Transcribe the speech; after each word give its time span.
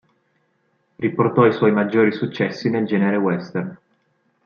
Riportò 0.95 1.45
i 1.45 1.53
suoi 1.53 1.71
maggiori 1.71 2.11
successi 2.11 2.71
nel 2.71 2.87
genere 2.87 3.17
western. 3.17 3.77